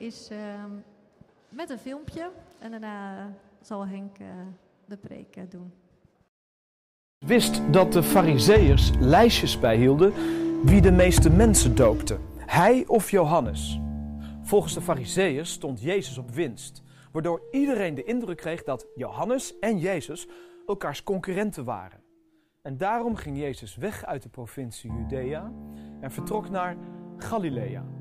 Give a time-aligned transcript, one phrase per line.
[0.00, 0.70] Is ehm,
[1.48, 4.26] met een filmpje en daarna zal Henk eh,
[4.84, 5.72] de preek eh, doen.
[7.18, 10.12] Wist dat de Fariseërs lijstjes bijhielden
[10.64, 13.80] wie de meeste mensen doopte, hij of Johannes.
[14.42, 19.78] Volgens de Fariseërs stond Jezus op winst, waardoor iedereen de indruk kreeg dat Johannes en
[19.78, 20.28] Jezus
[20.66, 22.00] elkaars concurrenten waren.
[22.62, 25.52] En daarom ging Jezus weg uit de provincie Judea
[26.00, 26.76] en vertrok naar
[27.16, 27.99] Galilea.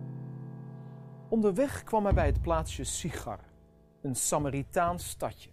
[1.29, 3.39] Onderweg kwam hij bij het plaatsje Sigar,
[4.01, 5.52] een Samaritaans stadje.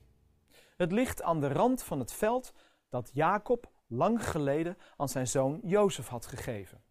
[0.77, 2.53] Het ligt aan de rand van het veld
[2.89, 6.85] dat Jacob lang geleden aan zijn zoon Jozef had gegeven.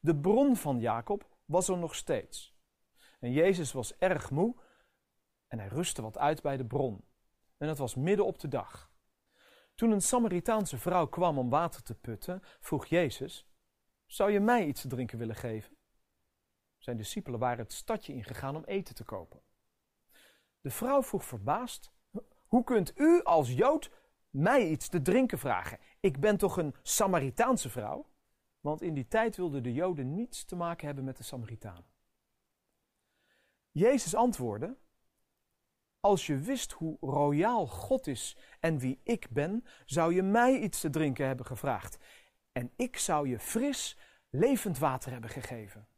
[0.00, 2.54] De bron van Jacob was er nog steeds.
[3.20, 4.56] En Jezus was erg moe
[5.46, 7.04] en hij rustte wat uit bij de bron.
[7.56, 8.90] En het was midden op de dag.
[9.74, 13.46] Toen een Samaritaanse vrouw kwam om water te putten, vroeg Jezus:
[14.06, 15.78] Zou je mij iets te drinken willen geven?
[16.80, 19.40] Zijn discipelen waren het stadje ingegaan om eten te kopen.
[20.60, 21.92] De vrouw vroeg verbaasd:
[22.46, 23.90] Hoe kunt u als Jood
[24.30, 25.78] mij iets te drinken vragen?
[26.00, 28.06] Ik ben toch een Samaritaanse vrouw?
[28.60, 31.86] Want in die tijd wilden de Joden niets te maken hebben met de Samaritanen.
[33.70, 34.76] Jezus antwoordde:
[36.00, 40.80] Als je wist hoe royaal God is en wie ik ben, zou je mij iets
[40.80, 41.98] te drinken hebben gevraagd.
[42.52, 43.98] En ik zou je fris,
[44.30, 45.88] levend water hebben gegeven.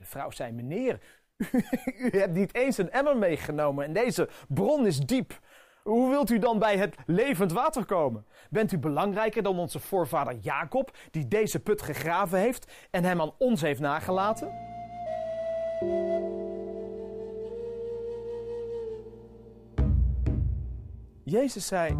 [0.00, 1.00] De vrouw zei: Meneer,
[2.12, 5.40] u hebt niet eens een emmer meegenomen en deze bron is diep.
[5.82, 8.26] Hoe wilt u dan bij het levend water komen?
[8.50, 13.34] Bent u belangrijker dan onze voorvader Jacob, die deze put gegraven heeft en hem aan
[13.38, 14.48] ons heeft nagelaten?
[21.24, 21.96] Jezus zei: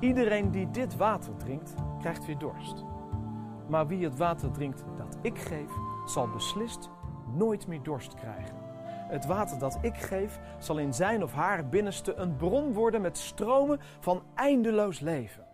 [0.00, 2.84] Iedereen die dit water drinkt, krijgt weer dorst.
[3.68, 5.70] Maar wie het water drinkt dat ik geef,
[6.06, 6.90] zal beslist
[7.34, 8.56] nooit meer dorst krijgen.
[9.08, 13.18] Het water dat ik geef zal in zijn of haar binnenste een bron worden met
[13.18, 15.46] stromen van eindeloos leven.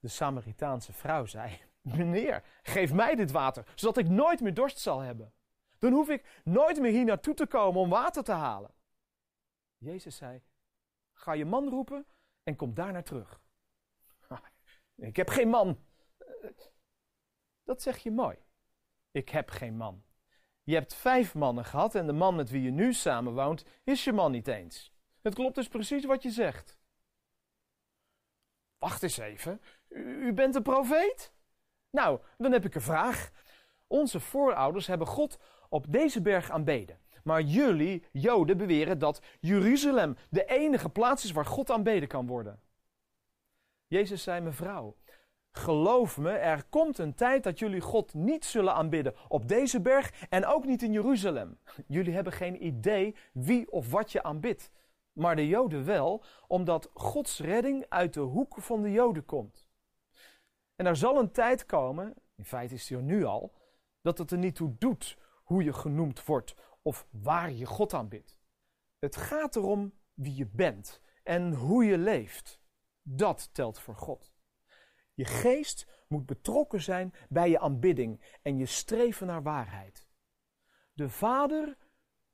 [0.00, 5.00] De Samaritaanse vrouw zei: Meneer, geef mij dit water, zodat ik nooit meer dorst zal
[5.00, 5.32] hebben.
[5.78, 8.70] Dan hoef ik nooit meer hier naartoe te komen om water te halen.
[9.78, 10.42] Jezus zei:
[11.12, 12.06] Ga je man roepen
[12.42, 13.40] en kom daarna terug.
[14.96, 15.78] Ik heb geen man.
[17.64, 18.38] Dat zeg je mooi.
[19.10, 20.02] Ik heb geen man.
[20.62, 24.12] Je hebt vijf mannen gehad en de man met wie je nu samenwoont is je
[24.12, 24.92] man niet eens.
[25.22, 26.78] Het klopt dus precies wat je zegt.
[28.78, 31.32] Wacht eens even, u, u bent een profeet?
[31.90, 33.30] Nou, dan heb ik een vraag.
[33.86, 35.38] Onze voorouders hebben God
[35.68, 37.00] op deze berg aanbeden.
[37.24, 42.60] Maar jullie, Joden, beweren dat Jeruzalem de enige plaats is waar God aanbeden kan worden.
[43.86, 44.96] Jezus zei, mevrouw,
[45.52, 50.26] Geloof me, er komt een tijd dat jullie God niet zullen aanbidden op deze berg
[50.28, 51.58] en ook niet in Jeruzalem.
[51.86, 54.70] Jullie hebben geen idee wie of wat je aanbidt.
[55.12, 59.68] Maar de Joden wel, omdat Gods redding uit de hoek van de Joden komt.
[60.76, 63.52] En er zal een tijd komen, in feite is die er nu al,
[64.00, 68.38] dat het er niet toe doet hoe je genoemd wordt of waar je God aanbidt.
[68.98, 72.60] Het gaat erom wie je bent en hoe je leeft.
[73.02, 74.29] Dat telt voor God.
[75.20, 80.08] Je geest moet betrokken zijn bij je aanbidding en je streven naar waarheid.
[80.92, 81.76] De Vader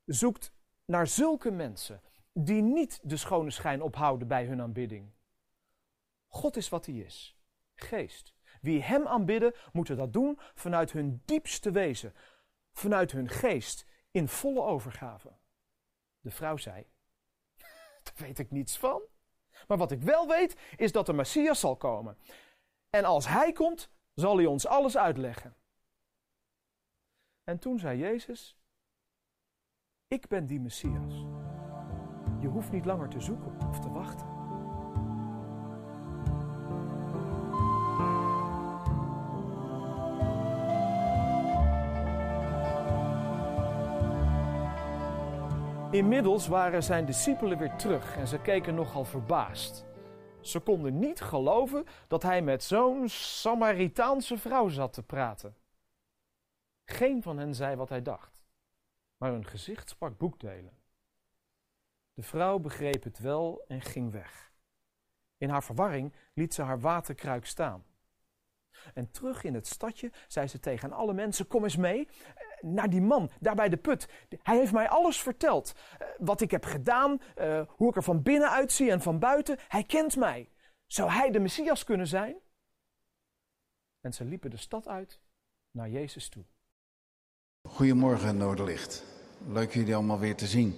[0.05, 0.51] zoekt
[0.85, 2.01] naar zulke mensen
[2.33, 5.11] die niet de schone schijn ophouden bij hun aanbidding.
[6.27, 7.37] God is wat hij is,
[7.75, 8.33] geest.
[8.61, 12.13] Wie hem aanbidden, moeten dat doen vanuit hun diepste wezen,
[12.71, 15.37] vanuit hun geest, in volle overgave.
[16.19, 16.85] De vrouw zei:
[18.03, 19.01] Daar weet ik niets van.
[19.67, 22.17] Maar wat ik wel weet, is dat de Messias zal komen.
[22.89, 25.55] En als hij komt, zal hij ons alles uitleggen.
[27.43, 28.57] En toen zei Jezus:
[30.07, 31.13] Ik ben die Messias.
[32.39, 34.35] Je hoeft niet langer te zoeken of te wachten.
[45.91, 49.86] Inmiddels waren zijn discipelen weer terug en ze keken nogal verbaasd.
[50.47, 55.55] Ze konden niet geloven dat hij met zo'n Samaritaanse vrouw zat te praten.
[56.85, 58.45] Geen van hen zei wat hij dacht,
[59.17, 60.77] maar hun gezicht sprak boekdelen.
[62.13, 64.51] De vrouw begreep het wel en ging weg.
[65.37, 67.85] In haar verwarring liet ze haar waterkruik staan.
[68.93, 72.07] En terug in het stadje zei ze tegen alle mensen: Kom eens mee
[72.61, 74.07] naar die man, daar bij de put.
[74.43, 75.73] Hij heeft mij alles verteld.
[75.97, 79.57] Eh, wat ik heb gedaan, uh, hoe ik er van binnen uitzie en van buiten.
[79.67, 80.49] Hij kent mij.
[80.85, 82.35] Zou hij de Messias kunnen zijn?
[84.01, 85.21] En ze liepen de stad uit
[85.71, 86.43] naar Jezus toe.
[87.61, 89.05] Goedemorgen Noorderlicht.
[89.47, 90.75] Leuk jullie allemaal weer te zien.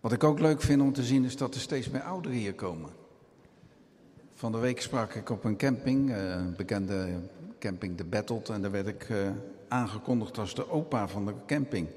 [0.00, 2.54] Wat ik ook leuk vind om te zien is dat er steeds meer ouderen hier
[2.54, 2.90] komen.
[4.34, 7.20] Van de week sprak ik op een camping, eh, een bekende
[7.58, 8.48] camping De Battled.
[8.48, 9.08] En daar werd ik
[9.72, 11.88] aangekondigd als de opa van de camping.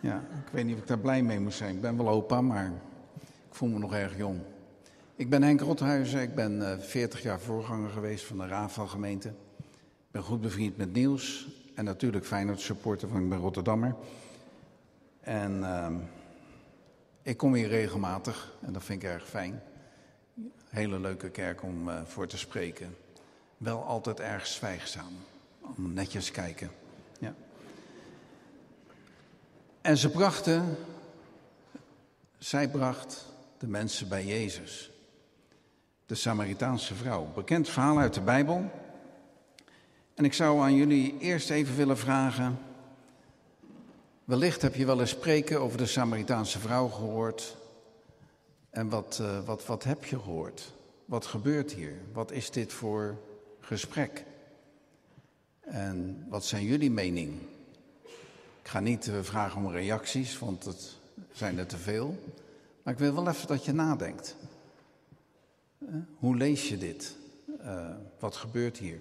[0.00, 1.74] Ja, ik weet niet of ik daar blij mee moet zijn.
[1.74, 2.72] Ik ben wel opa, maar
[3.24, 4.40] ik voel me nog erg jong.
[5.16, 8.88] Ik ben Henk Rothuizen, ik ben uh, 40 jaar voorganger geweest van de Raad van
[8.88, 9.28] Gemeente.
[9.28, 13.94] Ik ben goed bevriend met Niels en natuurlijk Feyenoord supporter, van ik ben Rotterdammer.
[15.20, 15.86] En uh,
[17.22, 19.62] ik kom hier regelmatig en dat vind ik erg fijn.
[20.68, 22.96] Hele leuke kerk om uh, voor te spreken.
[23.56, 25.12] Wel altijd erg zwijgzaam.
[25.76, 26.70] Om netjes kijken.
[27.18, 27.34] Ja.
[29.84, 30.76] En ze brachten,
[32.38, 33.26] zij bracht
[33.58, 34.90] de mensen bij Jezus.
[36.06, 37.28] De Samaritaanse vrouw.
[37.34, 38.70] Bekend verhaal uit de Bijbel.
[40.14, 42.58] En ik zou aan jullie eerst even willen vragen.
[44.24, 47.56] Wellicht heb je wel eens spreken over de Samaritaanse vrouw gehoord.
[48.70, 50.72] En wat, uh, wat, wat heb je gehoord?
[51.04, 51.96] Wat gebeurt hier?
[52.12, 53.16] Wat is dit voor
[53.60, 54.24] gesprek?
[55.60, 57.52] En wat zijn jullie mening?
[58.64, 60.96] Ik ga niet uh, vragen om reacties, want het
[61.32, 62.34] zijn er te veel.
[62.82, 64.36] Maar ik wil wel even dat je nadenkt.
[65.78, 67.16] Uh, hoe lees je dit?
[68.18, 68.98] wat gebeurt hier?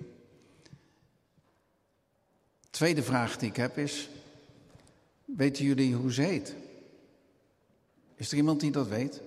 [2.70, 4.10] Tweede vraag die ik heb is:
[5.26, 6.56] weten jullie hoe ze heet?
[8.16, 9.22] Is er iemand die dat weet?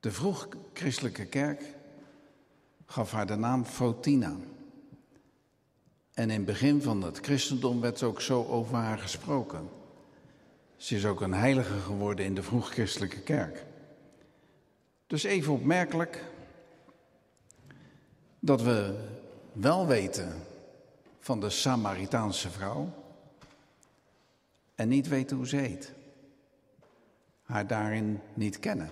[0.00, 1.74] De vroeg-christelijke kerk
[2.86, 4.36] gaf haar de naam Fotina.
[6.20, 9.68] En in het begin van het christendom werd ook zo over haar gesproken.
[10.76, 13.64] Ze is ook een heilige geworden in de vroeg-christelijke kerk.
[15.06, 16.24] Dus even opmerkelijk
[18.38, 19.08] dat we
[19.52, 20.32] wel weten
[21.18, 22.92] van de Samaritaanse vrouw
[24.74, 25.92] en niet weten hoe ze heet.
[27.42, 28.90] Haar daarin niet kennen.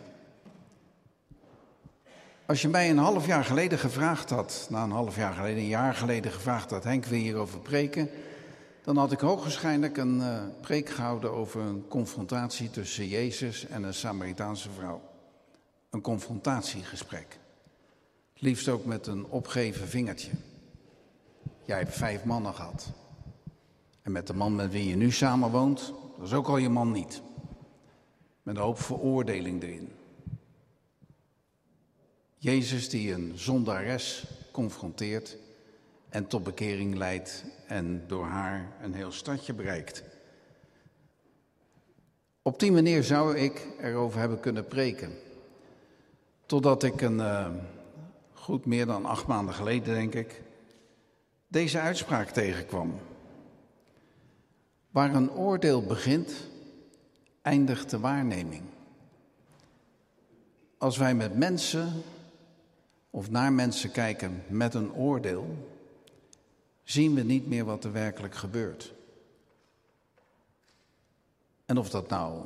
[2.49, 5.69] Als je mij een half jaar geleden gevraagd had, na een half jaar geleden, een
[5.69, 8.11] jaar geleden gevraagd had, Henk wil hierover preken,
[8.83, 13.95] dan had ik hoogwaarschijnlijk een uh, preek gehouden over een confrontatie tussen Jezus en een
[13.95, 15.01] Samaritaanse vrouw.
[15.91, 17.39] Een confrontatiegesprek.
[18.35, 20.31] Liefst ook met een opgeven vingertje.
[21.65, 22.91] Jij hebt vijf mannen gehad.
[24.03, 26.93] En met de man met wie je nu samenwoont, dat is ook al je man
[26.93, 27.23] niet.
[28.43, 29.98] Met een hoop veroordeling erin.
[32.41, 35.37] Jezus die een zondares confronteert
[36.09, 40.03] en tot bekering leidt en door haar een heel stadje bereikt.
[42.43, 45.13] Op die manier zou ik erover hebben kunnen preken.
[46.47, 47.49] Totdat ik een, uh,
[48.33, 50.43] goed meer dan acht maanden geleden, denk ik,
[51.49, 52.95] deze uitspraak tegenkwam.
[54.91, 56.33] Waar een oordeel begint,
[57.43, 58.63] eindigt de waarneming.
[60.79, 62.03] Als wij met mensen
[63.19, 65.69] of naar mensen kijken met een oordeel,
[66.83, 68.93] zien we niet meer wat er werkelijk gebeurt.
[71.67, 72.45] En of dat nou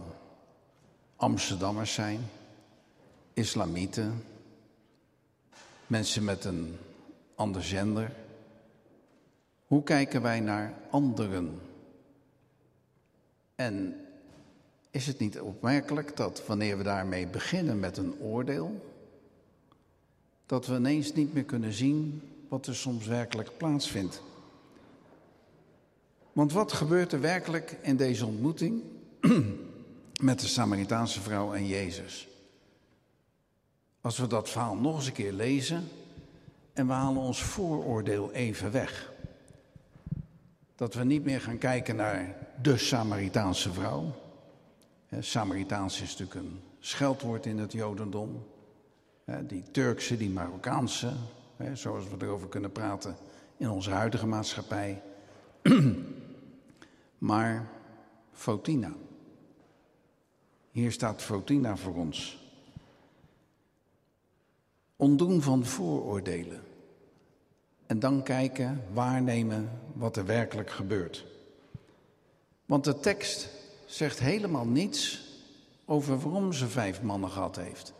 [1.16, 2.20] Amsterdammers zijn,
[3.32, 4.25] islamieten,
[5.87, 6.76] mensen met een
[7.35, 8.12] ander gender.
[9.66, 11.61] Hoe kijken wij naar anderen?
[13.54, 14.06] En
[14.90, 18.91] is het niet opmerkelijk dat wanneer we daarmee beginnen met een oordeel,
[20.52, 24.23] dat we ineens niet meer kunnen zien wat er soms werkelijk plaatsvindt.
[26.32, 28.82] Want wat gebeurt er werkelijk in deze ontmoeting
[30.21, 32.28] met de Samaritaanse vrouw en Jezus?
[34.00, 35.88] Als we dat verhaal nog eens een keer lezen
[36.73, 39.12] en we halen ons vooroordeel even weg.
[40.75, 44.14] Dat we niet meer gaan kijken naar de Samaritaanse vrouw.
[45.21, 48.44] Samaritaans is natuurlijk een scheldwoord in het Jodendom
[49.47, 51.12] die Turkse, die Marokkaanse,
[51.73, 53.17] zoals we erover kunnen praten
[53.57, 55.02] in onze huidige maatschappij.
[57.19, 57.69] maar
[58.33, 58.93] Fotina.
[60.71, 62.41] Hier staat Fotina voor ons.
[64.97, 66.61] Ontdoen van vooroordelen.
[67.87, 71.26] En dan kijken, waarnemen wat er werkelijk gebeurt.
[72.67, 73.49] Want de tekst
[73.87, 75.31] zegt helemaal niets
[75.85, 77.93] over waarom ze vijf mannen gehad heeft.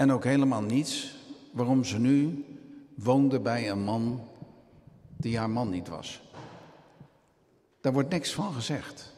[0.00, 1.14] En ook helemaal niets
[1.52, 2.44] waarom ze nu
[2.94, 4.28] woonde bij een man
[5.16, 6.22] die haar man niet was.
[7.80, 9.12] Daar wordt niks van gezegd.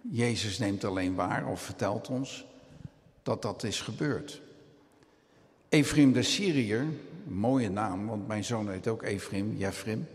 [0.00, 2.46] Jezus neemt alleen waar of vertelt ons
[3.22, 4.40] dat dat is gebeurd.
[5.68, 6.86] Ephraim de Syriër,
[7.24, 10.08] mooie naam, want mijn zoon heet ook Ephraim, Jefrim,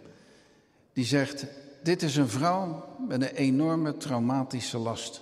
[0.93, 1.45] die zegt,
[1.83, 5.21] dit is een vrouw met een enorme traumatische last.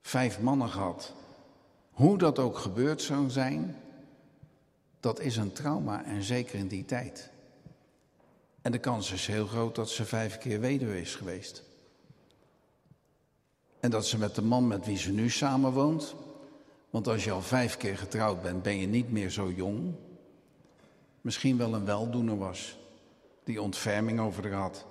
[0.00, 1.20] Vijf mannen gehad.
[1.92, 3.76] Hoe dat ook gebeurd zou zijn,
[5.00, 7.30] dat is een trauma en zeker in die tijd.
[8.62, 11.62] En de kans is heel groot dat ze vijf keer weduwe is geweest.
[13.80, 16.14] En dat ze met de man met wie ze nu samenwoont,
[16.90, 19.94] want als je al vijf keer getrouwd bent, ben je niet meer zo jong,
[21.20, 22.78] misschien wel een weldoener was,
[23.44, 24.86] die ontferming over haar had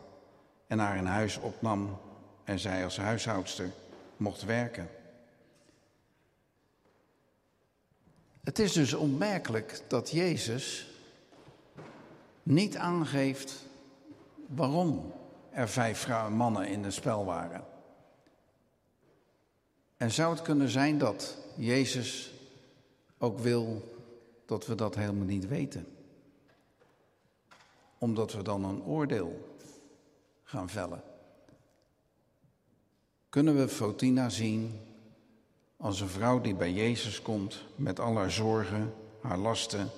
[0.67, 1.97] en haar in huis opnam
[2.43, 3.71] en zij als huishoudster
[4.17, 4.89] mocht werken.
[8.43, 10.87] Het is dus onmerkelijk dat Jezus
[12.43, 13.65] niet aangeeft
[14.47, 15.13] waarom
[15.49, 17.65] er vijf mannen in het spel waren.
[19.97, 22.33] En zou het kunnen zijn dat Jezus
[23.17, 23.95] ook wil
[24.45, 25.87] dat we dat helemaal niet weten?
[27.97, 29.57] Omdat we dan een oordeel
[30.43, 31.03] gaan vellen.
[33.29, 34.79] Kunnen we Fotina zien
[35.81, 39.89] als een vrouw die bij Jezus komt met al haar zorgen, haar lasten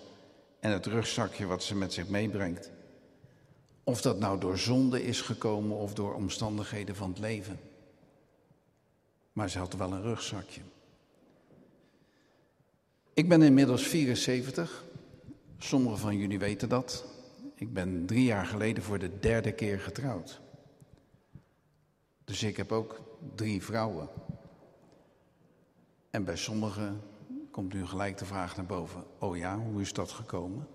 [0.60, 2.72] en het rugzakje wat ze met zich meebrengt.
[3.84, 7.60] Of dat nou door zonde is gekomen of door omstandigheden van het leven.
[9.34, 10.62] Maar ze had wel een rugzakje.
[13.14, 14.84] Ik ben inmiddels 74.
[15.58, 17.06] Sommigen van jullie weten dat.
[17.56, 20.42] Ik ben drie jaar geleden voor de derde keer getrouwd.
[22.24, 23.02] Dus ik heb ook
[23.36, 24.10] drie vrouwen.
[26.14, 27.02] En bij sommigen
[27.52, 30.68] komt nu gelijk de vraag naar boven: oh ja, hoe is dat gekomen?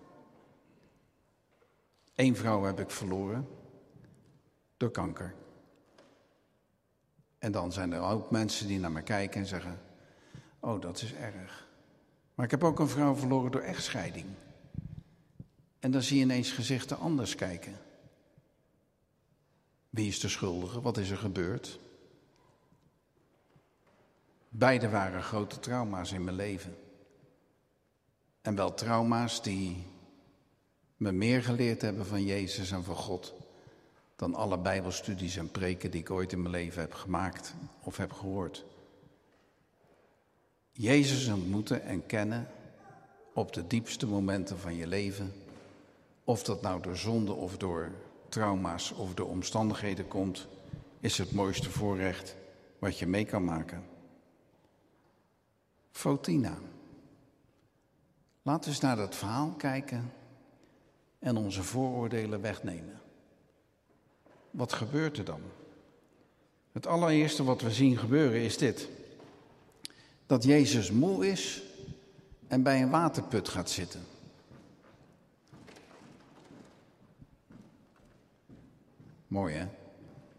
[2.14, 3.48] Eén vrouw heb ik verloren
[4.76, 5.34] door kanker.
[7.38, 9.80] En dan zijn er ook mensen die naar me kijken en zeggen:
[10.60, 11.68] Oh, dat is erg.
[12.34, 14.26] Maar ik heb ook een vrouw verloren door echtscheiding.
[15.78, 17.78] En dan zie je ineens gezichten anders kijken.
[19.90, 20.80] Wie is de schuldige?
[20.80, 21.80] Wat is er gebeurd?
[24.48, 26.76] Beide waren grote trauma's in mijn leven.
[28.40, 29.84] En wel trauma's die
[30.96, 33.34] me meer geleerd hebben van Jezus en van God
[34.16, 38.12] dan alle Bijbelstudies en preken die ik ooit in mijn leven heb gemaakt of heb
[38.12, 38.64] gehoord.
[40.72, 42.48] Jezus ontmoeten en kennen
[43.34, 45.32] op de diepste momenten van je leven,
[46.24, 47.90] of dat nou door zonde of door
[48.28, 50.46] trauma's of door omstandigheden komt,
[51.00, 52.36] is het mooiste voorrecht
[52.78, 53.82] wat je mee kan maken.
[55.98, 56.58] Fotina.
[58.42, 60.12] Laten we eens naar dat verhaal kijken
[61.18, 63.00] en onze vooroordelen wegnemen.
[64.50, 65.40] Wat gebeurt er dan?
[66.72, 68.88] Het allereerste wat we zien gebeuren is dit.
[70.26, 71.62] Dat Jezus moe is
[72.48, 74.02] en bij een waterput gaat zitten.
[79.26, 79.66] Mooi hè?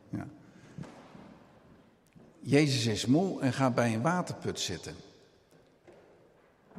[0.09, 0.27] Ja.
[2.39, 4.95] Jezus is moe en gaat bij een waterput zitten.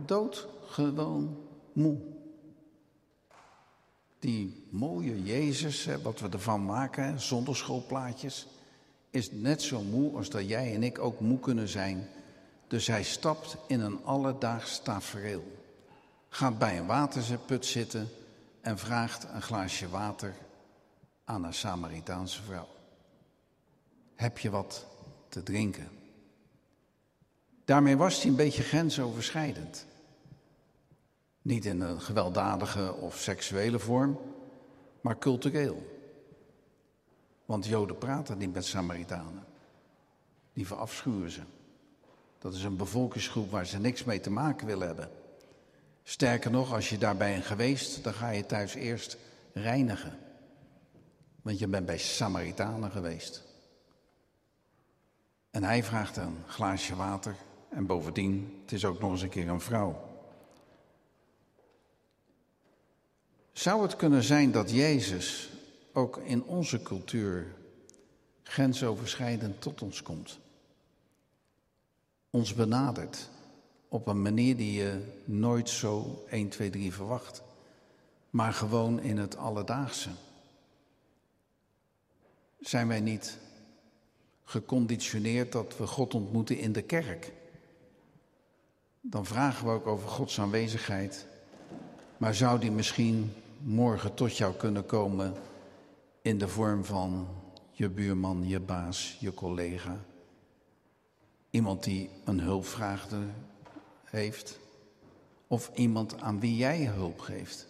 [0.06, 1.38] Doodgewoon
[1.72, 1.98] moe.
[4.18, 8.46] Die mooie Jezus, wat we ervan maken, zonderschoolplaatjes,
[9.10, 12.08] is net zo moe als dat jij en ik ook moe kunnen zijn.
[12.66, 15.58] Dus hij stapt in een alledaags tafereel.
[16.28, 18.08] Gaat bij een waterput zitten
[18.60, 20.34] en vraagt een glaasje water
[21.24, 22.68] aan een Samaritaanse vrouw.
[24.14, 24.86] Heb je wat
[25.28, 25.88] te drinken?
[27.64, 29.86] Daarmee was hij een beetje grensoverschrijdend.
[31.42, 34.18] Niet in een gewelddadige of seksuele vorm,
[35.00, 35.98] maar cultureel.
[37.44, 39.44] Want Joden praten niet met Samaritanen.
[40.52, 41.40] Die verafschuwen ze.
[42.38, 45.10] Dat is een bevolkingsgroep waar ze niks mee te maken willen hebben.
[46.02, 49.16] Sterker nog, als je daarbij bent geweest, dan ga je thuis eerst
[49.52, 50.18] reinigen.
[51.42, 53.42] Want je bent bij Samaritanen geweest.
[55.50, 57.36] En hij vraagt een glaasje water
[57.68, 60.09] en bovendien, het is ook nog eens een keer een vrouw.
[63.60, 65.50] Zou het kunnen zijn dat Jezus
[65.92, 67.46] ook in onze cultuur
[68.42, 70.38] grensoverschrijdend tot ons komt?
[72.30, 73.28] Ons benadert
[73.88, 77.42] op een manier die je nooit zo 1, 2, 3 verwacht,
[78.30, 80.10] maar gewoon in het alledaagse.
[82.60, 83.38] Zijn wij niet
[84.44, 87.32] geconditioneerd dat we God ontmoeten in de kerk?
[89.00, 91.26] Dan vragen we ook over Gods aanwezigheid.
[92.16, 95.34] Maar zou die misschien morgen tot jou kunnen komen
[96.22, 97.28] in de vorm van
[97.70, 100.00] je buurman, je baas, je collega?
[101.50, 103.08] Iemand die een hulpvraag
[104.04, 104.58] heeft?
[105.46, 107.66] Of iemand aan wie jij hulp geeft?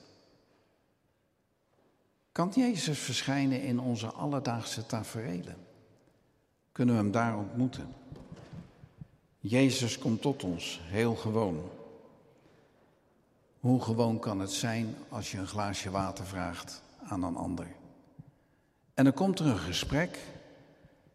[2.32, 5.56] Kan Jezus verschijnen in onze alledaagse taferelen?
[6.72, 7.94] Kunnen we hem daar ontmoeten?
[9.38, 11.70] Jezus komt tot ons, heel gewoon.
[13.60, 17.66] Hoe gewoon kan het zijn als je een glaasje water vraagt aan een ander?
[18.94, 20.18] En dan komt er een gesprek,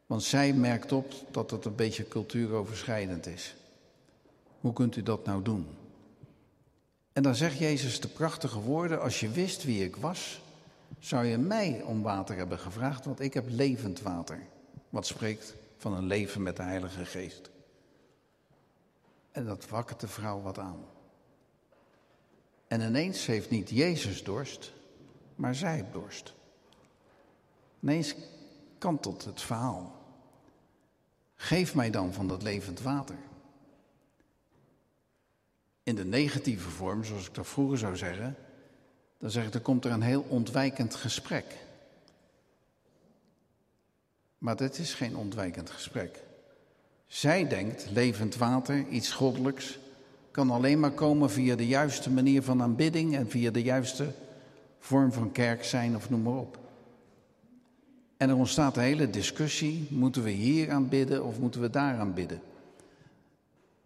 [0.06, 3.56] want zij merkt op dat het een beetje cultuuroverschrijdend is.
[4.60, 5.68] Hoe kunt u dat nou doen?
[7.14, 10.42] En dan zegt Jezus de prachtige woorden: Als je wist wie ik was,
[11.00, 14.40] zou je mij om water hebben gevraagd, want ik heb levend water.
[14.90, 17.50] Wat spreekt van een leven met de Heilige Geest.
[19.32, 20.95] En dat wakkert de vrouw wat aan.
[22.68, 24.74] En ineens heeft niet Jezus dorst,
[25.36, 26.34] maar zij dorst.
[27.80, 28.16] Ineens
[28.78, 29.96] kantelt het verhaal.
[31.36, 33.18] Geef mij dan van dat levend water.
[35.84, 38.36] In de negatieve vorm, zoals ik dat vroeger zou zeggen,
[39.18, 41.46] dan zeg ik, er komt er een heel ontwijkend gesprek.
[44.38, 46.24] Maar dit is geen ontwijkend gesprek.
[47.08, 49.78] Zij denkt, levend water, iets goddelijks,
[50.36, 54.08] kan alleen maar komen via de juiste manier van aanbidding en via de juiste
[54.80, 56.60] vorm van kerk zijn of noem maar op.
[58.18, 62.42] En er ontstaat een hele discussie, moeten we hier aanbidden of moeten we daar aanbidden?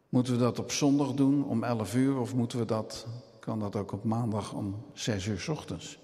[0.10, 3.08] Moeten we dat op zondag doen om 11 uur of moeten we dat,
[3.40, 6.00] kan dat ook op maandag om 6 uur ochtends?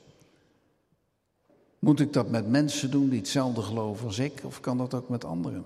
[1.80, 5.10] Moet ik dat met mensen doen die hetzelfde geloven als ik of kan dat ook
[5.10, 5.66] met anderen?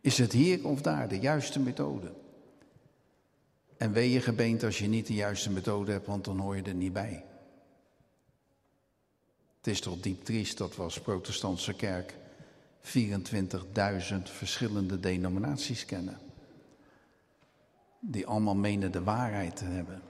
[0.00, 2.24] Is het hier of daar de juiste methode?
[3.76, 6.62] En wee je gebeent als je niet de juiste methode hebt, want dan hoor je
[6.62, 7.24] er niet bij.
[9.56, 12.14] Het is toch diep triest dat we als protestantse kerk
[12.82, 16.18] 24.000 verschillende denominaties kennen.
[18.00, 20.02] Die allemaal menen de waarheid te hebben.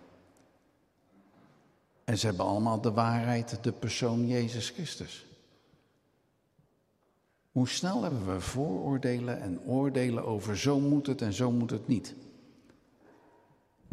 [2.05, 5.27] En ze hebben allemaal de waarheid, de persoon Jezus Christus.
[7.53, 11.88] Hoe snel hebben we vooroordelen en oordelen over zo moet het en zo moet het
[11.88, 12.14] niet.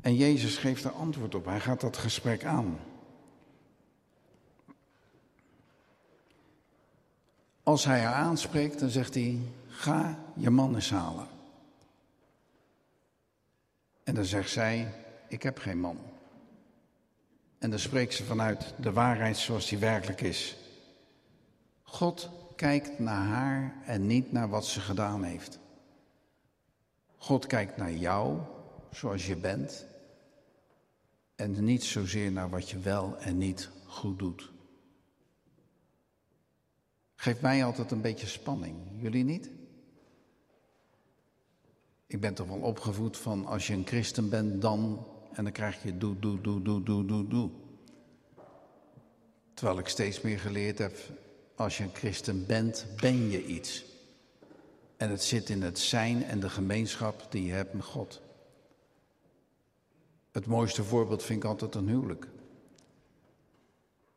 [0.03, 1.45] En Jezus geeft er antwoord op.
[1.45, 2.79] Hij gaat dat gesprek aan.
[7.63, 11.27] Als hij haar aanspreekt, dan zegt hij: Ga je man eens halen.
[14.03, 14.93] En dan zegt zij:
[15.27, 15.97] Ik heb geen man.
[17.57, 20.57] En dan spreekt ze vanuit de waarheid zoals die werkelijk is.
[21.83, 25.59] God kijkt naar haar en niet naar wat ze gedaan heeft.
[27.17, 28.39] God kijkt naar jou
[28.91, 29.91] zoals je bent
[31.43, 34.51] en niet zozeer naar wat je wel en niet goed doet.
[37.15, 38.75] Geeft mij altijd een beetje spanning.
[38.97, 39.49] Jullie niet?
[42.07, 45.07] Ik ben toch wel opgevoed van als je een christen bent, dan.
[45.33, 47.49] En dan krijg je doe, doe, doe, doe, doe, doe, doe.
[49.53, 50.97] Terwijl ik steeds meer geleerd heb,
[51.55, 53.85] als je een christen bent, ben je iets.
[54.97, 58.21] En het zit in het zijn en de gemeenschap die je hebt met God.
[60.33, 62.27] Het mooiste voorbeeld vind ik altijd een huwelijk.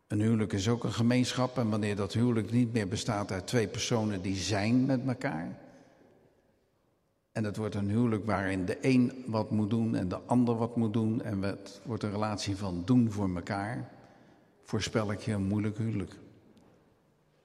[0.06, 3.68] Een huwelijk is ook een gemeenschap en wanneer dat huwelijk niet meer bestaat uit twee
[3.68, 5.58] personen die zijn met elkaar.
[7.32, 10.76] En het wordt een huwelijk waarin de een wat moet doen en de ander wat
[10.76, 11.22] moet doen.
[11.22, 13.90] En het wordt een relatie van doen voor elkaar.
[14.62, 16.18] Voorspel ik je een moeilijk huwelijk.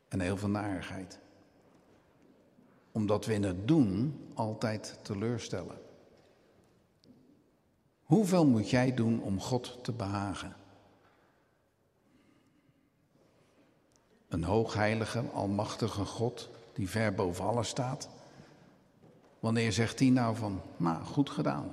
[0.07, 1.19] En heel veel narigheid.
[2.91, 5.75] Omdat we in het doen altijd teleurstellen.
[8.11, 10.55] Hoeveel moet jij doen om God te behagen?
[14.27, 18.09] Een hoogheilige, almachtige God die ver boven alles staat.
[19.39, 21.71] Wanneer zegt hij nou van, nou, goed gedaan.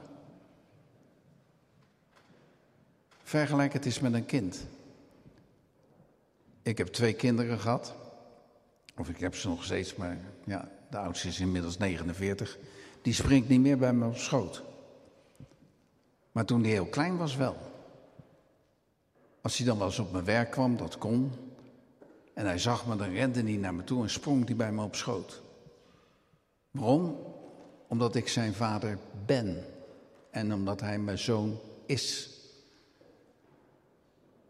[3.22, 4.66] Vergelijk het eens met een kind.
[6.62, 7.94] Ik heb twee kinderen gehad.
[8.96, 12.58] Of ik heb ze nog steeds, maar ja, de oudste is inmiddels 49.
[13.02, 14.66] Die springt niet meer bij me op schoot.
[16.32, 17.56] Maar toen hij heel klein was wel.
[19.40, 21.32] Als hij dan wel eens op mijn werk kwam, dat kon.
[22.34, 24.82] En hij zag me, dan rende hij naar me toe en sprong hij bij me
[24.82, 25.42] op schoot.
[26.70, 27.16] Waarom?
[27.86, 29.64] Omdat ik zijn vader ben.
[30.30, 32.30] En omdat hij mijn zoon is.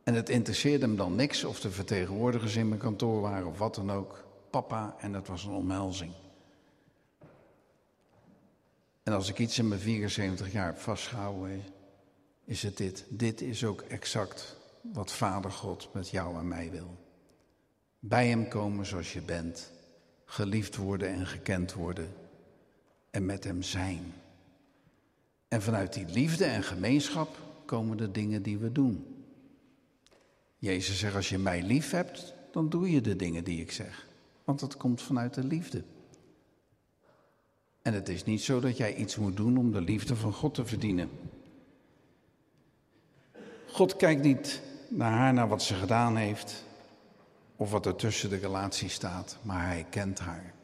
[0.03, 3.75] En het interesseerde hem dan niks of de vertegenwoordigers in mijn kantoor waren of wat
[3.75, 4.25] dan ook.
[4.51, 6.13] Papa, en het was een omhelzing.
[9.09, 11.63] En als ik iets in mijn 74 jaar heb vastgehouden,
[12.45, 13.05] is het dit.
[13.09, 16.97] Dit is ook exact wat Vader God met jou en mij wil.
[17.99, 19.73] Bij Hem komen zoals je bent,
[20.25, 22.13] geliefd worden en gekend worden
[23.11, 24.13] en met Hem zijn.
[25.49, 29.25] En vanuit die liefde en gemeenschap komen de dingen die we doen.
[30.59, 34.07] Jezus zegt, als je mij lief hebt, dan doe je de dingen die ik zeg.
[34.45, 35.85] Want dat komt vanuit de liefde.
[37.83, 40.55] En het is niet zo dat jij iets moet doen om de liefde van God
[40.55, 41.11] te verdienen.
[43.67, 46.65] God kijkt niet naar haar, naar wat ze gedaan heeft,
[47.57, 50.55] of wat er tussen de relatie staat, maar hij kent haar.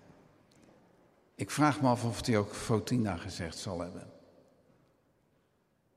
[1.35, 4.07] Ik vraag me af of hij ook Fotina gezegd zal hebben.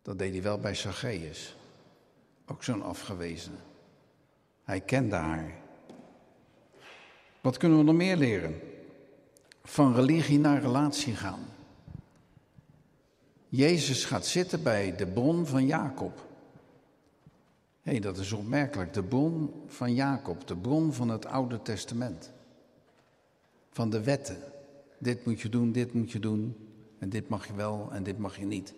[0.01, 1.55] Dat deed hij wel bij Zacchaeus.
[2.45, 3.57] Ook zo'n afgewezene.
[4.63, 5.55] Hij kende haar.
[7.41, 8.61] Wat kunnen we nog meer leren?
[9.69, 11.39] Van religie naar relatie gaan.
[13.49, 16.25] Jezus gaat zitten bij de bron van Jacob.
[17.81, 18.93] Hé, hey, dat is opmerkelijk.
[18.93, 22.31] De bron van Jacob, de bron van het Oude Testament.
[23.71, 24.37] Van de wetten.
[24.99, 26.55] Dit moet je doen, dit moet je doen.
[26.99, 28.73] En dit mag je wel en dit mag je niet.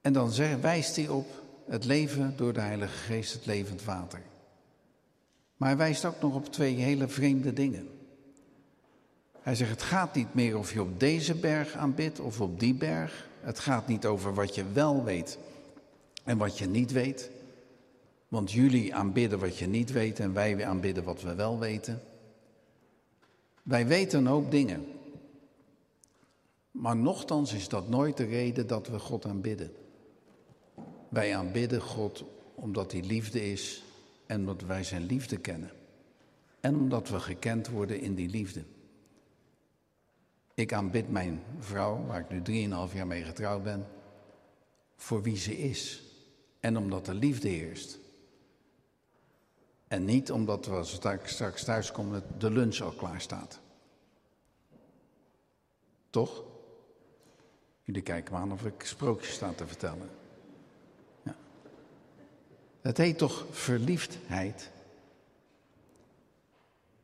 [0.00, 1.26] En dan wijst hij op
[1.66, 4.22] het leven door de Heilige Geest, het levend water.
[5.56, 7.88] Maar hij wijst ook nog op twee hele vreemde dingen.
[9.40, 12.74] Hij zegt, het gaat niet meer of je op deze berg aanbidt of op die
[12.74, 13.28] berg.
[13.40, 15.38] Het gaat niet over wat je wel weet
[16.24, 17.30] en wat je niet weet.
[18.28, 22.02] Want jullie aanbidden wat je niet weet en wij aanbidden wat we wel weten.
[23.62, 24.86] Wij weten een hoop dingen.
[26.70, 29.72] Maar nochtans is dat nooit de reden dat we God aanbidden.
[31.08, 33.82] Wij aanbidden God omdat Hij liefde is
[34.26, 35.70] en omdat wij Zijn liefde kennen.
[36.60, 38.64] En omdat we gekend worden in die liefde.
[40.54, 43.86] Ik aanbid mijn vrouw, waar ik nu drieënhalf jaar mee getrouwd ben,
[44.96, 46.02] voor wie ze is.
[46.60, 47.98] En omdat de liefde heerst.
[49.88, 53.60] En niet omdat we als we straks thuis komen de lunch al klaar staat.
[56.10, 56.44] Toch?
[57.82, 60.10] Jullie kijken me aan of ik sprookjes sta te vertellen.
[62.84, 64.70] Het heet toch verliefdheid?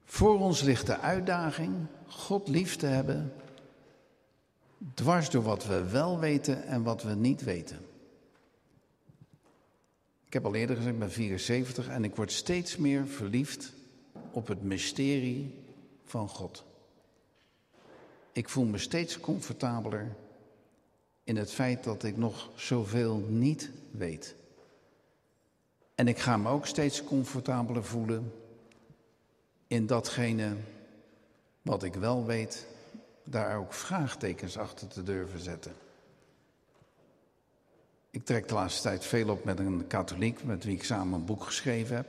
[0.04, 3.32] Voor ons ligt de uitdaging God lief te hebben,
[4.94, 7.78] dwars door wat we wel weten en wat we niet weten.
[10.26, 13.72] Ik heb al eerder gezegd, ik ben 74 en ik word steeds meer verliefd
[14.30, 15.54] op het mysterie
[16.04, 16.64] van God.
[18.32, 20.16] Ik voel me steeds comfortabeler
[21.24, 24.38] in het feit dat ik nog zoveel niet weet.
[26.00, 28.32] En ik ga me ook steeds comfortabeler voelen
[29.66, 30.56] in datgene
[31.62, 32.66] wat ik wel weet,
[33.24, 35.72] daar ook vraagtekens achter te durven zetten.
[38.10, 41.24] Ik trek de laatste tijd veel op met een katholiek met wie ik samen een
[41.24, 42.08] boek geschreven heb.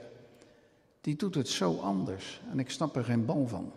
[1.02, 3.72] Die doet het zo anders en ik snap er geen bal van.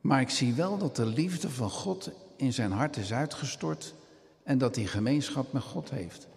[0.00, 3.94] Maar ik zie wel dat de liefde van God in zijn hart is uitgestort
[4.42, 6.28] en dat hij gemeenschap met God heeft.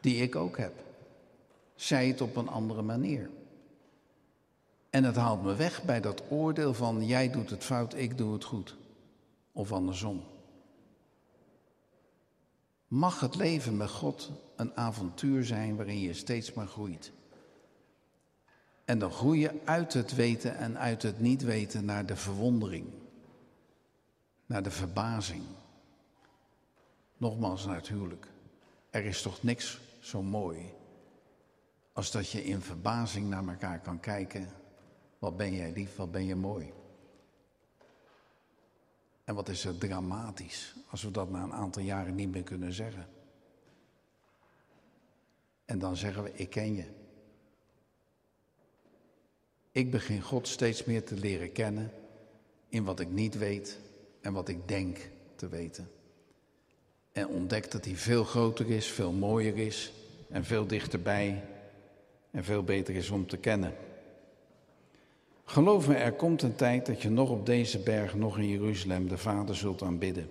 [0.00, 0.88] Die ik ook heb.
[1.80, 3.30] Zij het op een andere manier.
[4.90, 8.32] En het haalt me weg bij dat oordeel van jij doet het fout, ik doe
[8.32, 8.76] het goed.
[9.52, 10.24] Of andersom.
[12.88, 17.12] Mag het leven met God een avontuur zijn waarin je steeds maar groeit.
[18.84, 22.86] En dan groei je uit het weten en uit het niet weten naar de verwondering,
[24.46, 25.42] naar de verbazing.
[27.16, 28.26] Nogmaals naar het huwelijk.
[28.90, 30.78] Er is toch niks zo mooi
[31.92, 34.48] als dat je in verbazing naar elkaar kan kijken.
[35.18, 36.72] Wat ben jij lief, wat ben je mooi.
[39.24, 42.72] En wat is er dramatisch als we dat na een aantal jaren niet meer kunnen
[42.72, 43.08] zeggen.
[45.64, 46.84] En dan zeggen we, ik ken je.
[49.70, 51.92] Ik begin God steeds meer te leren kennen
[52.68, 53.78] in wat ik niet weet
[54.20, 55.90] en wat ik denk te weten.
[57.12, 59.92] En ontdek dat hij veel groter is, veel mooier is
[60.28, 61.44] en veel dichterbij
[62.30, 63.74] en veel beter is om te kennen.
[65.44, 69.08] Geloof me, er komt een tijd dat je nog op deze berg, nog in Jeruzalem,
[69.08, 70.28] de Vader zult aanbidden.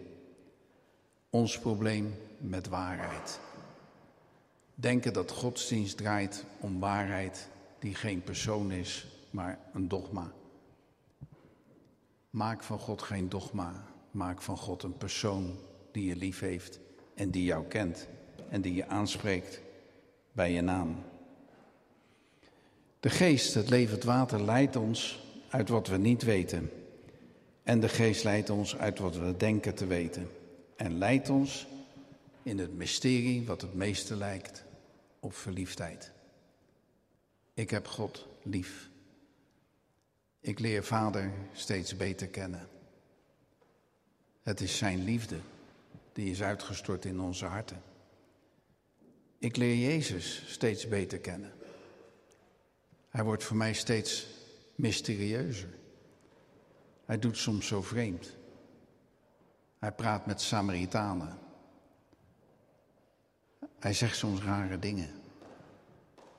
[1.30, 3.40] Ons probleem met waarheid.
[4.76, 10.32] Denken dat godsdienst draait om waarheid die geen persoon is, maar een dogma.
[12.30, 15.56] Maak van God geen dogma, maak van God een persoon
[15.92, 16.80] die je lief heeft
[17.14, 18.08] en die jou kent
[18.50, 19.62] en die je aanspreekt
[20.32, 21.04] bij je naam.
[23.00, 26.72] De geest, het levend water, leidt ons uit wat we niet weten.
[27.64, 30.28] En de geest leidt ons uit wat we denken te weten.
[30.76, 31.68] En leidt ons
[32.44, 34.64] in het mysterie wat het meeste lijkt
[35.20, 36.12] op verliefdheid.
[37.54, 38.90] Ik heb God lief.
[40.40, 42.68] Ik leer Vader steeds beter kennen.
[44.42, 45.38] Het is Zijn liefde
[46.14, 47.82] die is uitgestort in onze harten.
[49.38, 51.59] Ik leer Jezus steeds beter kennen.
[53.10, 54.28] Hij wordt voor mij steeds
[54.76, 55.70] mysterieuzer.
[57.06, 58.38] Hij doet soms zo vreemd.
[59.80, 61.38] Hij praat met Samaritanen.
[63.80, 65.10] Hij zegt soms rare dingen.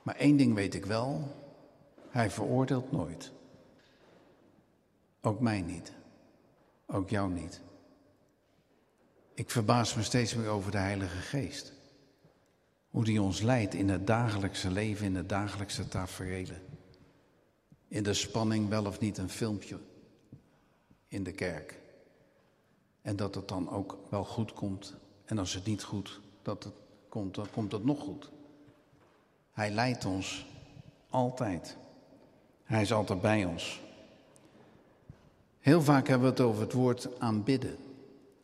[0.01, 1.35] Maar één ding weet ik wel:
[2.09, 3.31] hij veroordeelt nooit.
[5.21, 5.91] Ook mij niet.
[6.85, 7.61] Ook jou niet.
[9.33, 11.73] Ik verbaas me steeds meer over de Heilige Geest.
[12.91, 16.61] Hoe die ons leidt in het dagelijkse leven, in de dagelijkse taferelen.
[17.87, 19.77] In de spanning wel of niet een filmpje
[21.07, 21.79] in de kerk.
[23.01, 24.93] En dat het dan ook wel goed komt.
[25.25, 26.73] En als het niet goed dat het
[27.09, 28.31] komt, dan komt het nog goed.
[29.51, 30.45] Hij leidt ons
[31.09, 31.77] altijd.
[32.63, 33.81] Hij is altijd bij ons.
[35.59, 37.77] Heel vaak hebben we het over het woord aanbidden.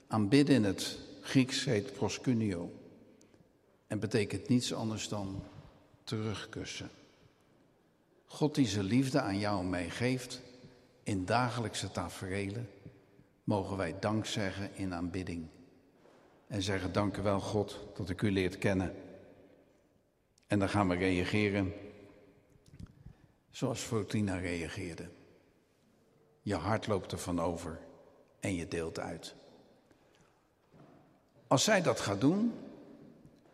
[0.08, 2.72] Aanbidden in het Grieks heet proskunio.
[3.88, 5.43] En betekent niets anders dan
[6.04, 6.89] terugkussen.
[8.26, 10.41] God die zijn liefde aan jou en mij geeft
[11.04, 12.69] in dagelijkse taferelen,
[13.43, 15.47] mogen wij dank zeggen in aanbidding.
[16.47, 18.95] En zeggen dank u wel God dat ik u leert kennen.
[20.47, 21.73] En dan gaan we reageren
[23.50, 25.10] zoals Fortuna reageerde.
[26.41, 27.80] Je hart loopt ervan over
[28.39, 29.36] en je deelt uit.
[31.47, 32.54] Als zij dat gaat doen,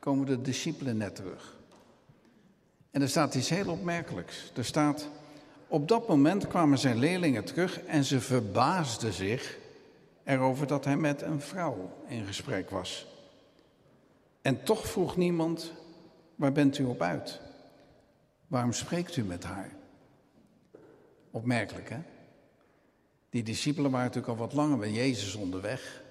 [0.04, 1.56] komen de discipelen net terug.
[2.92, 4.52] En er staat iets heel opmerkelijks.
[4.56, 5.10] Er staat,
[5.68, 9.58] op dat moment kwamen zijn leerlingen terug en ze verbaasden zich
[10.24, 13.08] erover dat hij met een vrouw in gesprek was.
[14.42, 15.72] En toch vroeg niemand,
[16.36, 17.42] waar bent u op uit?
[18.48, 19.72] Waarom spreekt u met haar?
[21.32, 22.00] Opmerkelijk, hè?
[23.30, 26.04] Die discipelen waren natuurlijk al wat langer met Jezus onderweg.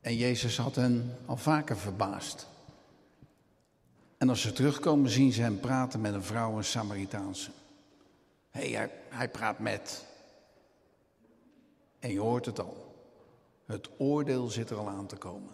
[0.00, 2.50] En Jezus had hen al vaker verbaasd.
[4.22, 7.50] En als ze terugkomen, zien ze hem praten met een vrouw, een Samaritaanse.
[8.50, 10.04] Hey, hij, praat met.
[11.98, 12.94] En je hoort het al.
[13.66, 15.52] Het oordeel zit er al aan te komen.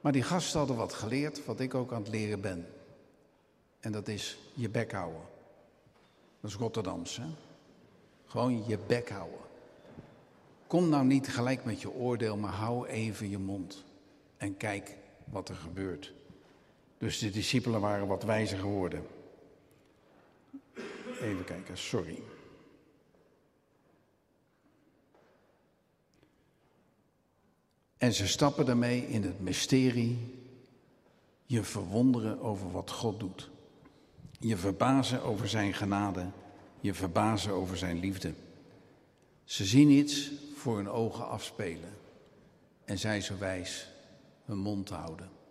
[0.00, 2.66] Maar die gasten hadden wat geleerd, wat ik ook aan het leren ben.
[3.80, 5.22] En dat is je bek houden.
[6.40, 7.26] Dat is Rotterdams, hè?
[8.26, 9.40] Gewoon je bek houden.
[10.66, 13.84] Kom nou niet gelijk met je oordeel, maar hou even je mond.
[14.36, 16.12] En kijk wat er gebeurt.
[17.02, 19.06] Dus de discipelen waren wat wijzer geworden.
[21.20, 22.22] Even kijken, sorry.
[27.96, 30.18] En ze stappen daarmee in het mysterie,
[31.46, 33.50] je verwonderen over wat God doet.
[34.38, 36.30] Je verbazen over zijn genade,
[36.80, 38.34] je verbazen over zijn liefde.
[39.44, 41.94] Ze zien iets voor hun ogen afspelen
[42.84, 43.88] en zijn zo wijs
[44.44, 45.41] hun mond te houden.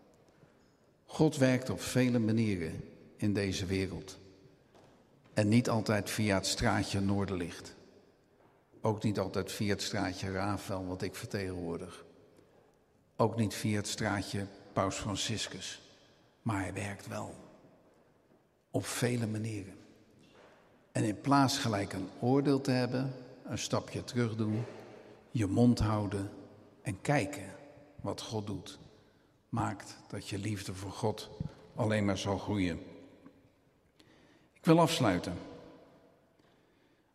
[1.11, 2.83] God werkt op vele manieren
[3.17, 4.17] in deze wereld.
[5.33, 7.75] En niet altijd via het straatje Noorderlicht.
[8.81, 12.05] Ook niet altijd via het straatje Rafael, wat ik vertegenwoordig.
[13.15, 15.81] Ook niet via het straatje Paus Franciscus.
[16.41, 17.35] Maar hij werkt wel.
[18.69, 19.75] Op vele manieren.
[20.91, 23.13] En in plaats gelijk een oordeel te hebben,
[23.45, 24.63] een stapje terug doen,
[25.31, 26.29] je mond houden
[26.81, 27.55] en kijken
[28.01, 28.79] wat God doet,
[29.51, 31.29] maakt dat je liefde voor God
[31.75, 32.79] alleen maar zal groeien.
[34.53, 35.33] Ik wil afsluiten.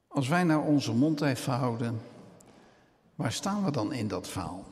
[0.08, 2.00] Als wij nou onze mond even houden,
[3.14, 4.64] waar staan we dan in dat verhaal?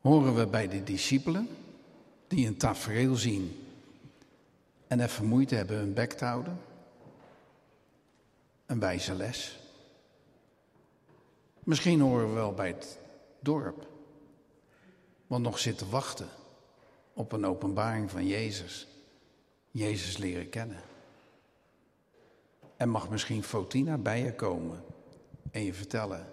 [0.00, 1.48] Horen we bij de discipelen
[2.28, 3.66] die een tafereel zien
[4.86, 6.60] en even moeite hebben hun bek te houden?
[8.66, 9.58] Een wijze les.
[11.64, 12.98] Misschien horen we wel bij het
[13.40, 13.89] dorp,
[15.30, 16.28] want nog zitten wachten
[17.12, 18.86] op een openbaring van Jezus.
[19.70, 20.80] Jezus leren kennen.
[22.76, 24.84] En mag misschien Fotina bij je komen
[25.50, 26.32] en je vertellen: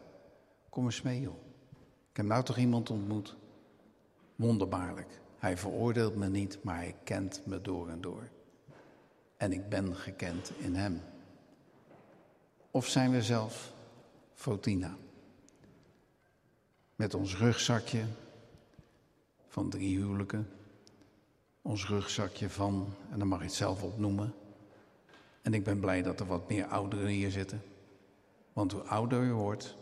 [0.70, 1.36] Kom eens mee, joh.
[2.12, 3.36] Ik heb nou toch iemand ontmoet?
[4.36, 5.20] Wonderbaarlijk.
[5.38, 8.30] Hij veroordeelt me niet, maar hij kent me door en door.
[9.38, 11.02] En ik ben gekend in hem.
[12.72, 13.74] Of zijn we zelf
[14.34, 14.96] Fotina?
[16.96, 18.04] Met ons rugzakje
[19.48, 20.48] van drie huwelijken
[21.68, 24.34] ons rugzakje van, en dan mag je het zelf opnoemen.
[25.42, 27.62] En ik ben blij dat er wat meer ouderen hier zitten.
[28.54, 29.76] Want hoe ouder je wordt,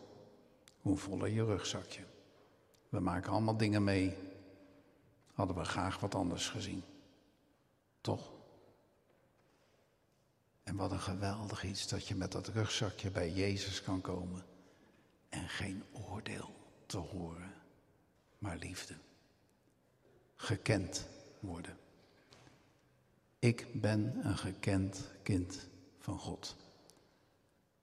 [0.81, 2.03] hoe voller je rugzakje.
[2.89, 4.13] We maken allemaal dingen mee.
[5.33, 6.83] Hadden we graag wat anders gezien.
[8.01, 8.31] Toch?
[10.63, 14.45] En wat een geweldig iets dat je met dat rugzakje bij Jezus kan komen.
[15.29, 17.53] En geen oordeel te horen,
[18.37, 18.95] maar liefde.
[20.35, 21.07] Gekend
[21.39, 21.77] worden.
[23.39, 25.67] Ik ben een gekend kind
[25.99, 26.55] van God.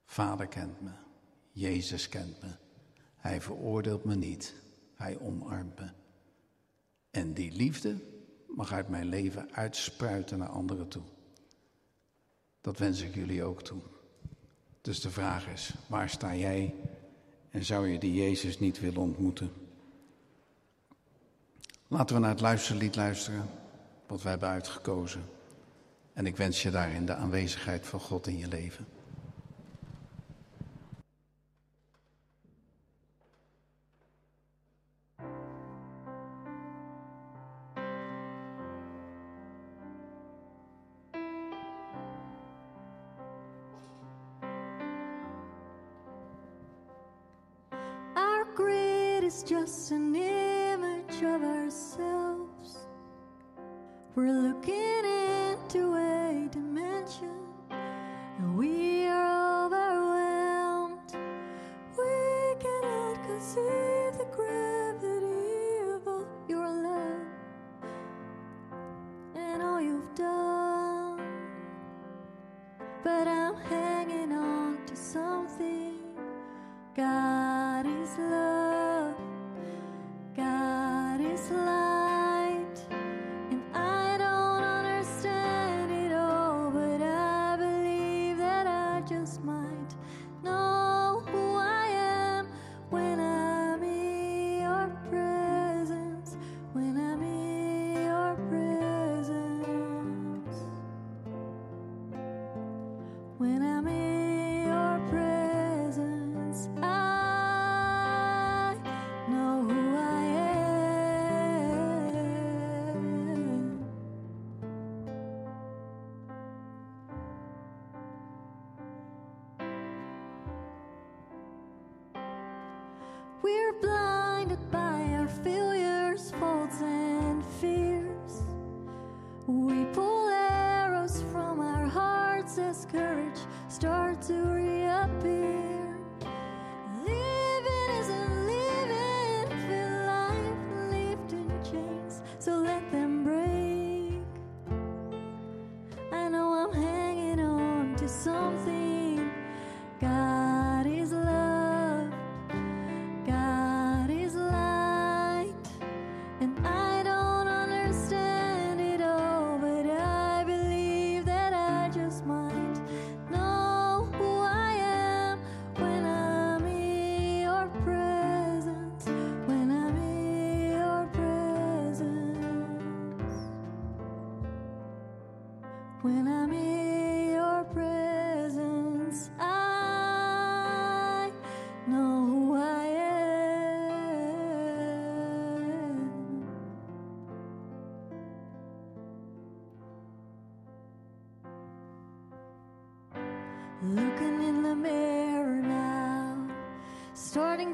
[0.05, 0.91] Vader kent me,
[1.51, 2.49] Jezus kent me.
[3.15, 4.53] Hij veroordeelt me niet,
[4.95, 5.89] hij omarmt me.
[7.11, 7.95] En die liefde
[8.47, 11.03] mag uit mijn leven uitspruiten naar anderen toe.
[12.61, 13.81] Dat wens ik jullie ook toe.
[14.81, 16.75] Dus de vraag is, waar sta jij
[17.49, 19.62] en zou je die Jezus niet willen ontmoeten?
[21.87, 23.49] Laten we naar het luisterlied luisteren,
[24.07, 25.23] wat wij hebben uitgekozen.
[26.13, 28.85] En ik wens je daarin de aanwezigheid van God in je leven.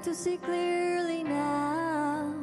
[0.10, 2.34] To see clearly now.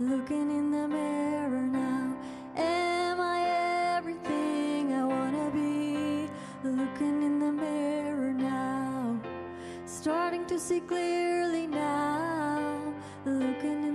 [0.00, 2.16] Looking in the mirror now,
[2.56, 6.28] am I everything I wanna be?
[6.64, 9.20] Looking in the mirror now,
[9.86, 12.92] starting to see clearly now.
[13.24, 13.91] Looking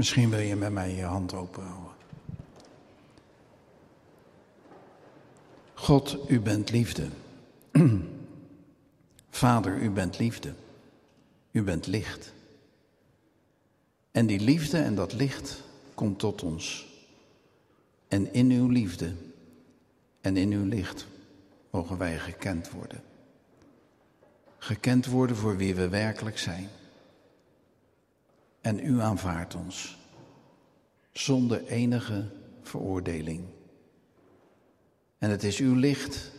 [0.00, 1.92] Misschien wil je met mij je hand open houden.
[5.74, 7.08] God, u bent liefde.
[9.30, 10.52] Vader, u bent liefde.
[11.50, 12.32] U bent licht.
[14.10, 15.62] En die liefde en dat licht
[15.94, 16.88] komt tot ons
[18.08, 19.12] En in uw liefde
[20.20, 21.06] en in uw licht
[21.70, 23.02] mogen wij gekend worden.
[24.58, 26.68] Gekend worden voor wie we werkelijk zijn.
[28.60, 29.98] En u aanvaardt ons
[31.12, 32.24] zonder enige
[32.62, 33.44] veroordeling.
[35.18, 36.30] En het is uw licht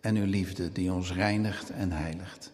[0.00, 2.52] en uw liefde die ons reinigt en heiligt.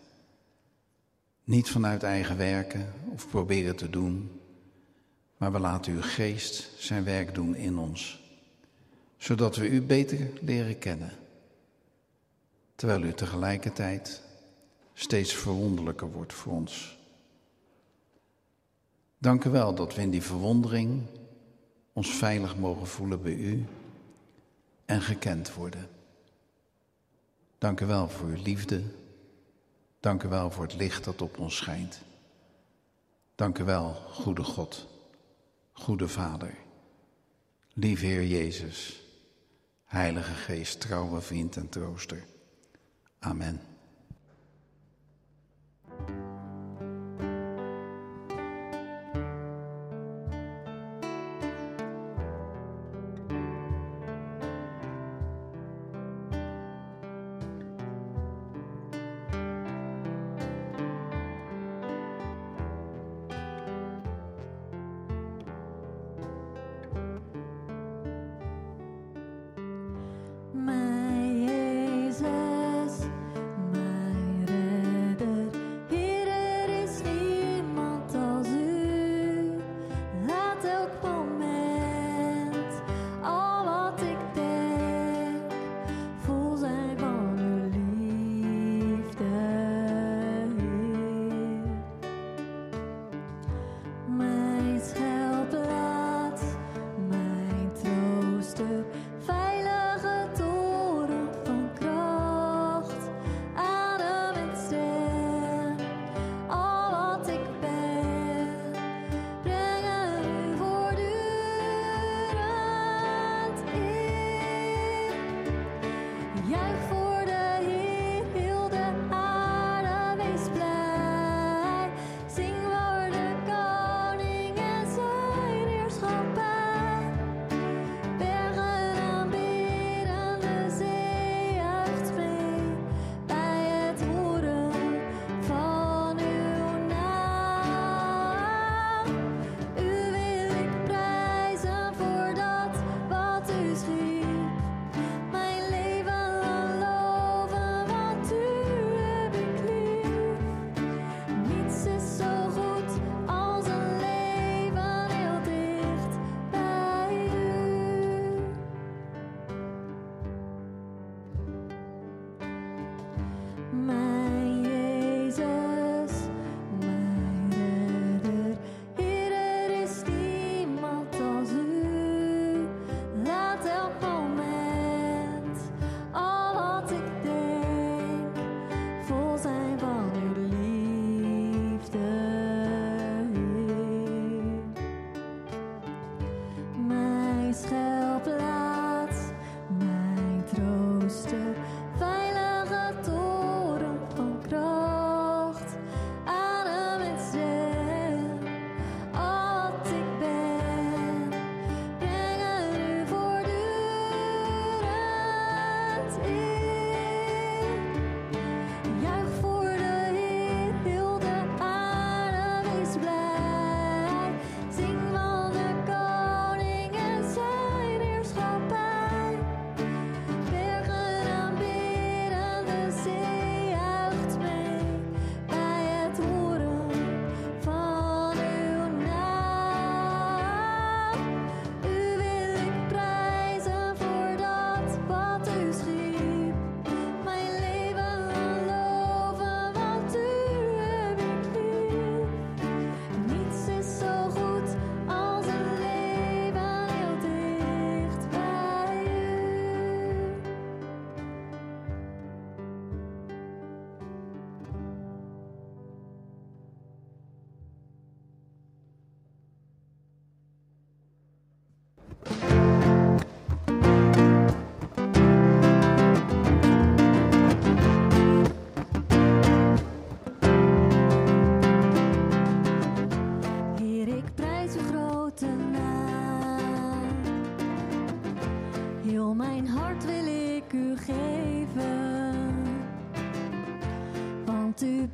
[1.45, 4.41] Niet vanuit eigen werken of proberen te doen,
[5.37, 8.23] maar we laten uw geest zijn werk doen in ons,
[9.17, 11.13] zodat we u beter leren kennen,
[12.75, 14.23] terwijl u tegelijkertijd
[14.95, 16.96] steeds verwonderlijker wordt voor ons.
[19.27, 21.03] Dank u wel dat we in die verwondering
[21.93, 23.65] ons veilig mogen voelen bij u
[24.85, 25.89] en gekend worden.
[27.59, 28.83] Dank u wel voor uw liefde.
[30.01, 32.01] Dank u wel voor het licht dat op ons schijnt.
[33.35, 34.87] Dank u wel, goede God,
[35.73, 36.55] goede Vader,
[37.73, 39.03] lieve Heer Jezus,
[39.85, 42.25] Heilige Geest, trouwe vriend en trooster.
[43.19, 43.76] Amen.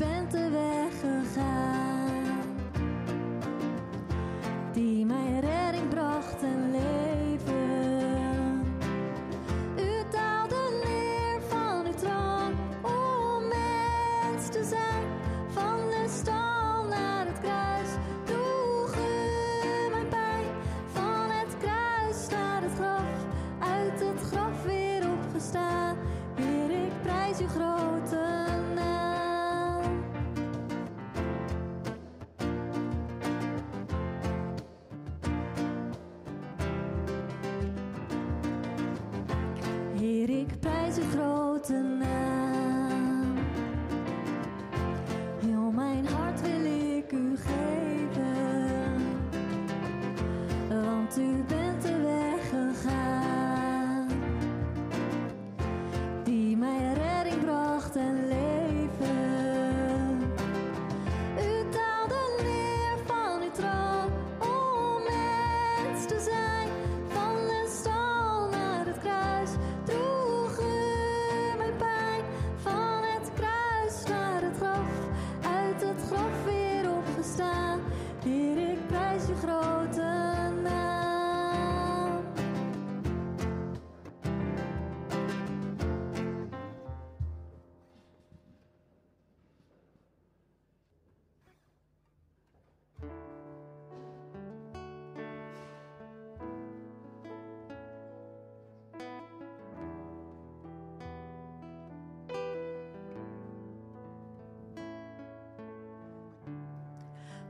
[0.02, 2.01] bent er weggegaan.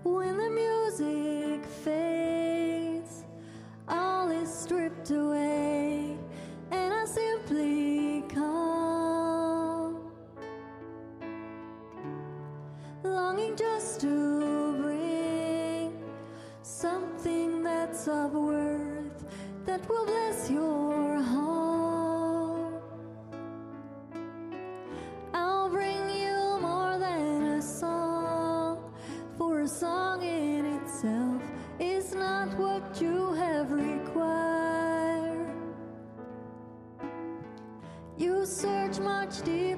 [0.04, 3.22] When the music fades,
[3.88, 5.51] all is stripped away.
[39.32, 39.71] watched it.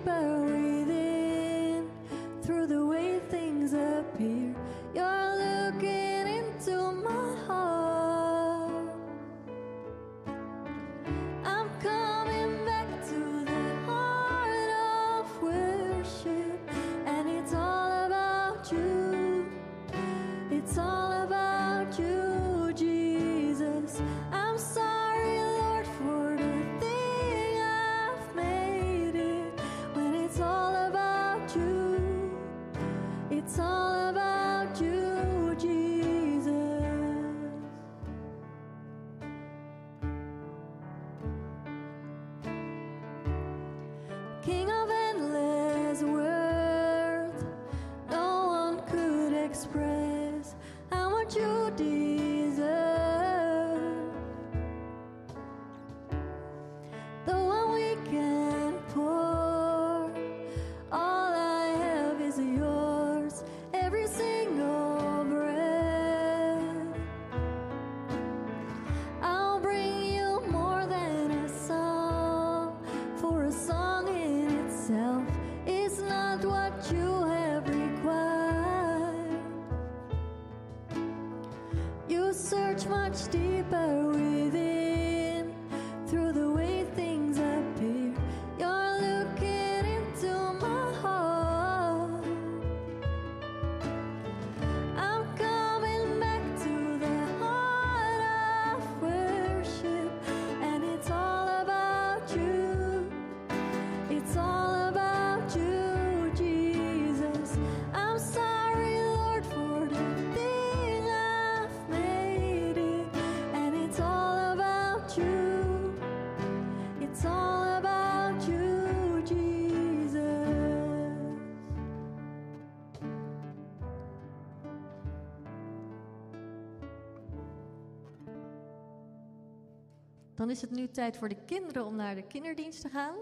[130.45, 133.15] Dan is het nu tijd voor de kinderen om naar de kinderdienst te gaan.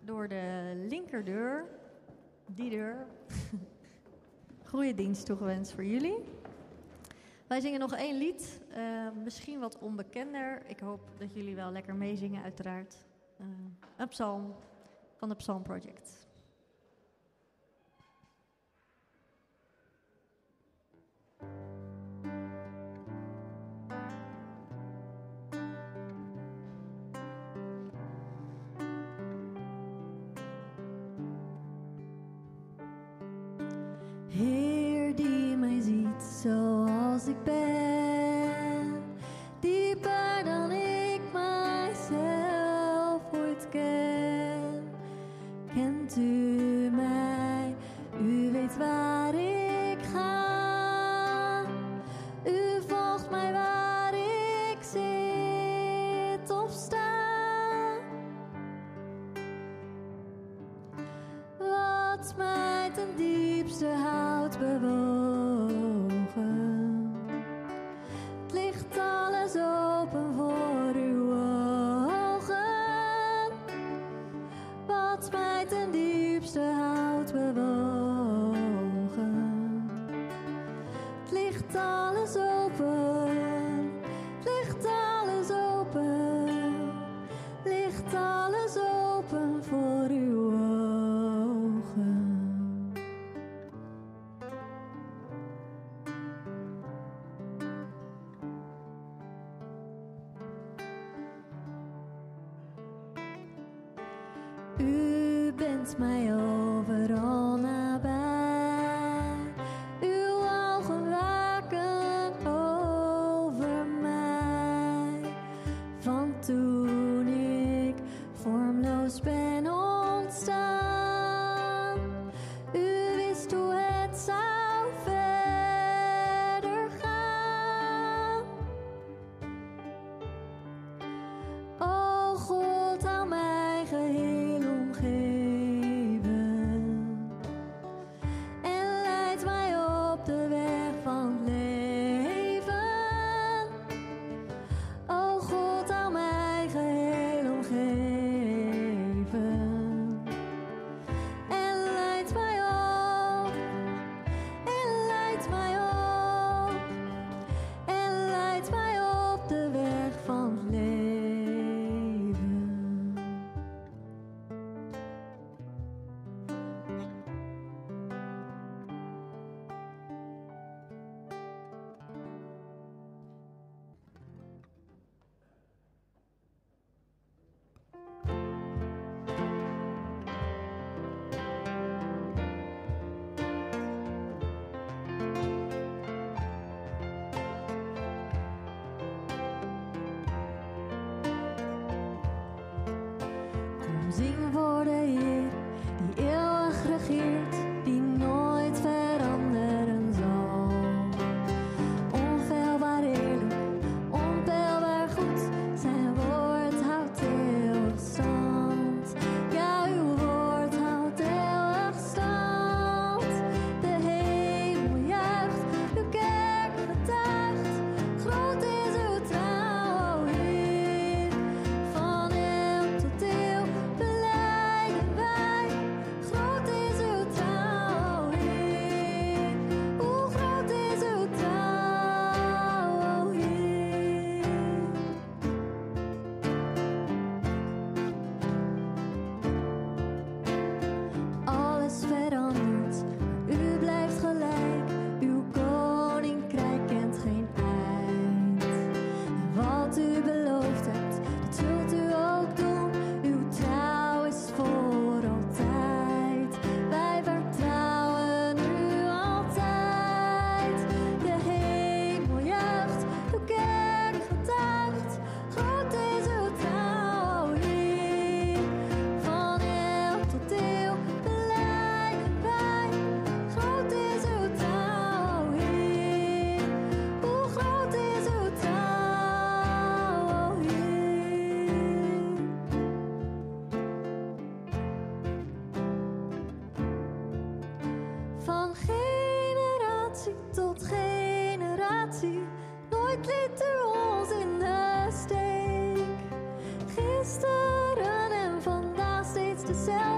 [0.00, 1.64] Door de linkerdeur.
[2.46, 3.06] Die deur.
[4.70, 6.18] Goede dienst toegewenst voor jullie.
[7.46, 8.60] Wij zingen nog één lied.
[8.70, 10.62] Eh, misschien wat onbekender.
[10.66, 12.96] Ik hoop dat jullie wel lekker meezingen, uiteraard.
[13.40, 13.46] Uh,
[13.96, 14.54] een psalm
[15.16, 16.28] van de Psalm Project.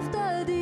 [0.03, 0.54] Steeds dezelfde,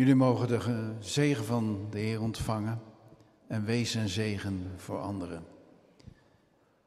[0.00, 2.80] Jullie mogen de zegen van de Heer ontvangen
[3.46, 5.44] en wees een zegen voor anderen.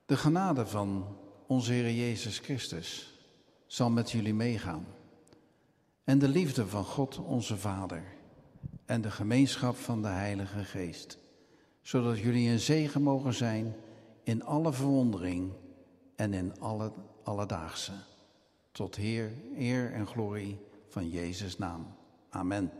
[0.05, 3.19] De genade van onze Heer Jezus Christus
[3.65, 4.85] zal met jullie meegaan.
[6.03, 8.03] En de liefde van God onze Vader
[8.85, 11.17] en de gemeenschap van de Heilige Geest,
[11.81, 13.75] zodat jullie een zegen mogen zijn
[14.23, 15.51] in alle verwondering
[16.15, 16.91] en in alle
[17.23, 17.93] alledaagse.
[18.71, 21.95] Tot Heer, eer en glorie van Jezus' naam.
[22.29, 22.71] Amen.